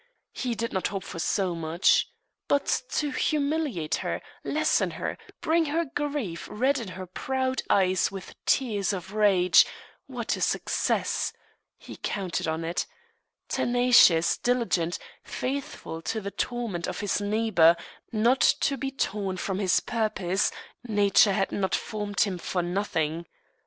He 0.31 0.55
did 0.55 0.73
not 0.73 0.87
hope 0.87 1.03
for 1.03 1.19
so 1.19 1.53
much; 1.53 2.09
but 2.47 2.81
to 2.89 3.11
humiliate 3.11 3.97
her, 3.97 4.19
lessen 4.43 4.89
her, 4.97 5.15
bring 5.41 5.65
her 5.65 5.85
grief, 5.85 6.47
redden 6.49 6.87
her 6.87 7.05
proud 7.05 7.61
eyes 7.69 8.11
with 8.11 8.33
tears 8.47 8.93
of 8.93 9.13
rage 9.13 9.63
what 10.07 10.35
a 10.35 10.41
success! 10.41 11.33
He 11.77 11.97
counted 11.97 12.47
on 12.47 12.63
it. 12.65 12.87
Tenacious, 13.47 14.39
diligent, 14.39 14.97
faithful 15.23 16.01
to 16.01 16.19
the 16.19 16.31
torment 16.31 16.87
of 16.87 17.01
his 17.01 17.21
neighbour, 17.21 17.75
not 18.11 18.41
to 18.61 18.77
be 18.77 18.89
torn 18.89 19.37
from 19.37 19.59
his 19.59 19.79
purpose, 19.79 20.49
nature 20.83 21.33
had 21.33 21.51
not 21.51 21.75
formed 21.75 22.21
him 22.21 22.39
for 22.39 22.63
nothing. 22.63 23.27